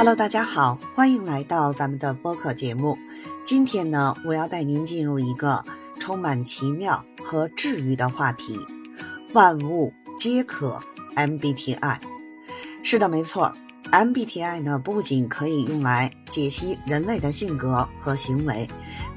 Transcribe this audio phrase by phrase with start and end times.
[0.00, 2.96] Hello，大家好，欢迎来到咱们的播客节目。
[3.44, 5.62] 今天呢，我要带您进入一个
[5.98, 8.58] 充满奇妙和治愈的话题——
[9.34, 10.80] 万物皆可
[11.16, 11.98] MBTI。
[12.82, 13.52] 是的，没错
[13.92, 18.66] ，MBTI 呢不仅可以用来解析人类的性格和行为，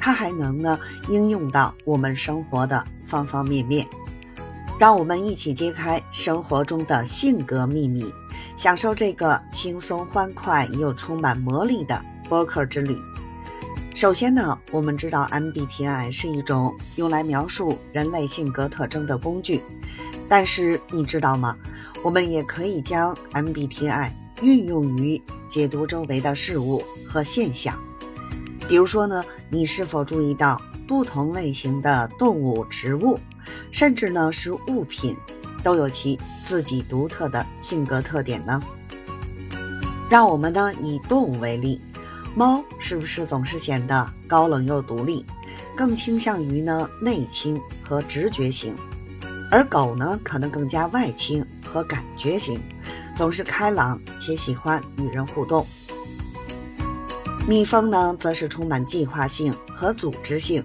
[0.02, 0.77] 它还能呢
[1.07, 3.88] 应用到我们生活的方方面面。
[4.77, 8.04] 让我们一起揭开生活中的性格秘密，
[8.64, 12.97] 享受这个轻松欢快又充满魔力的播客之旅。
[13.93, 19.61] 首先呢，我们知道 MBTI 是一种用来描述人类性格特征的工具，
[20.29, 21.57] 但是你知道吗？
[22.06, 24.10] 我们也可以将 MBTI
[24.42, 27.78] 运用于解读周围的事物和现象。
[28.70, 33.20] 比如说呢，你是否注意到不同类型的动物、植物？
[33.72, 35.17] 甚至呢是物品，
[35.63, 38.61] 都有其自己独特的性格特点呢。
[40.09, 41.81] 让我们呢以动物为例，
[42.36, 45.25] 猫是不是总是显得高冷又独立，
[45.75, 48.75] 更倾向于呢内倾和直觉型；
[49.50, 52.61] 而狗呢可能更加外倾和感觉型，
[53.16, 55.66] 总是开朗且喜欢与人互动。
[57.48, 60.64] 蜜蜂呢则是充满计划性和组织性。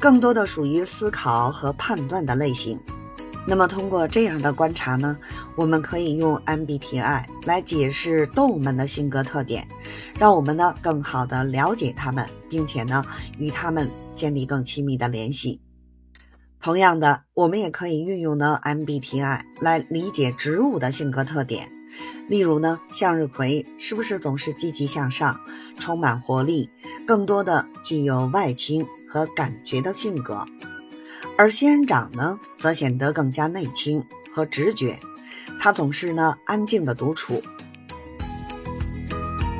[0.00, 2.78] 更多的属于思考和判断的类型。
[3.46, 5.18] 那么通过这样的观察呢，
[5.54, 9.68] 我们可以用 MBTI 来解释动物们的性格特点，
[10.18, 13.04] 让我们呢更好的了解它们，并且呢
[13.38, 15.60] 与它们建立更亲密的联系。
[16.60, 21.70] 同样的，我们也可以运用呢 MBTI 来理解植物的性格特点。
[22.28, 25.40] 例如呢，向日葵是不是总是积极向上，
[25.78, 26.70] 充满活力，
[27.06, 28.86] 更多的具有外倾。
[29.06, 30.44] 和感觉的性格，
[31.36, 34.98] 而仙人掌呢，则显得更加内倾和直觉。
[35.60, 37.42] 它总是呢安静的独处。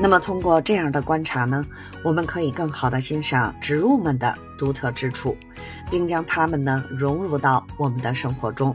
[0.00, 1.64] 那么通过这样的观察呢，
[2.02, 5.36] 我们可以更好的欣赏植物们的独特之处，
[5.90, 8.74] 并将它们呢融入到我们的生活中。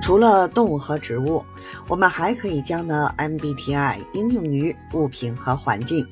[0.00, 1.44] 除了动物和植物，
[1.86, 6.08] 我们还可以将呢 MBTI 应用于物品和环境。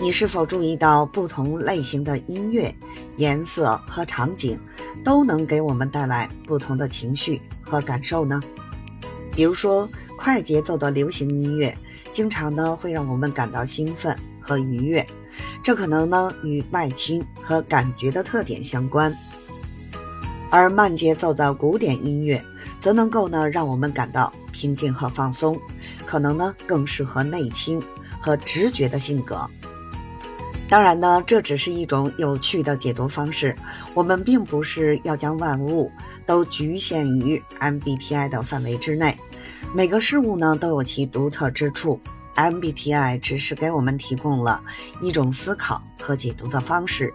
[0.00, 2.72] 你是否注意到，不同类型的音乐、
[3.16, 4.56] 颜色和场景，
[5.04, 8.40] 都能给我们带来不同的情绪和感受呢？
[9.32, 11.76] 比如说，快节奏的流行音乐，
[12.12, 15.04] 经常呢会让我们感到兴奋和愉悦，
[15.64, 19.12] 这可能呢与外倾和感觉的特点相关；
[20.48, 22.40] 而慢节奏的古典音乐，
[22.80, 25.60] 则能够呢让我们感到平静和放松，
[26.06, 27.82] 可能呢更适合内倾
[28.20, 29.48] 和直觉的性格。
[30.68, 33.56] 当然呢，这只是一种有趣的解读方式。
[33.94, 35.90] 我们并不是要将万物
[36.26, 39.16] 都局限于 MBTI 的范围之内。
[39.74, 41.98] 每个事物呢都有其独特之处
[42.36, 44.62] ，MBTI 只是给我们提供了
[45.00, 47.14] 一种思考和解读的方式。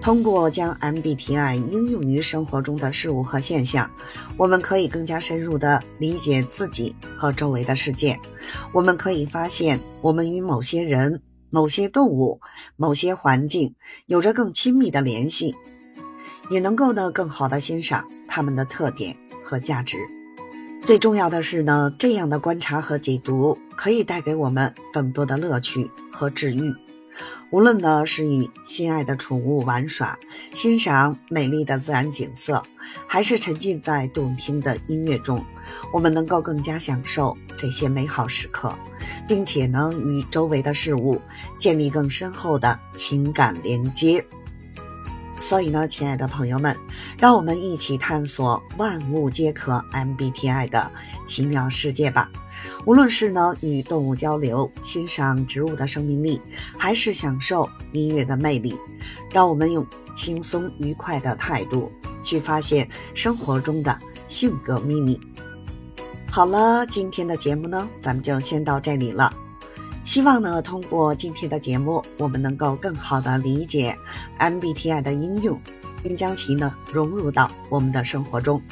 [0.00, 3.90] 通过将 MBTI 应用于生活中的事物和现象，
[4.36, 8.16] 我们可以更加深入地理解自己和周围的世界。
[8.72, 11.20] 我们可以发现，我们与某些人。
[11.52, 12.40] 某些动物、
[12.76, 13.74] 某些环境
[14.06, 15.54] 有着更亲密的联系，
[16.48, 19.98] 也能够呢更好的欣赏它们的特点和价值。
[20.86, 26.74] 最重要的是呢，这样的观察和解读可以带给我们更多的乐趣和治愈。
[27.50, 30.18] 无论呢是与心爱的宠物玩耍，
[30.54, 32.62] 欣赏美丽的自然景色，
[33.06, 35.44] 还是沉浸在动听的音乐中，
[35.92, 38.74] 我们能够更加享受这些美好时刻，
[39.26, 41.20] 并且呢与周围的事物
[41.58, 44.24] 建立更深厚的情感连接。
[45.40, 46.76] 所以呢，亲爱的朋友们，
[47.18, 50.88] 让我们一起探索万物皆可 MBTI 的
[51.26, 52.30] 奇妙世界吧。
[52.86, 56.40] 无论是呢与动物交流、欣赏植物的生命力，
[56.78, 58.78] 还是享受音乐的魅力，
[59.32, 59.84] 让我们用
[60.14, 61.90] 轻松愉快的态度
[62.22, 65.20] 去发现生活中的性格秘密。
[66.34, 69.30] 好了，今天的节目呢，咱们就先到这里了。
[70.02, 73.94] 希望呢，通过今天的节目，我们能够更好的理解
[74.38, 75.60] MBTI 的应用，
[76.02, 78.62] 并将其呢融入到我们的生活中。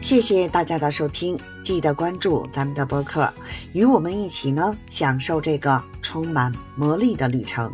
[0.00, 3.32] 谢谢大家的收听，记得关注咱们的播客，
[3.72, 7.72] 与我们一起呢享受这个充满魔力的旅程。